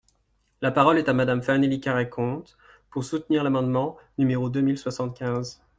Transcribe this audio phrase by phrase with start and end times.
[0.61, 2.57] La parole est à Madame Fanélie Carrey-Conte,
[2.89, 5.61] pour soutenir l’amendement numéro deux mille soixante-quinze.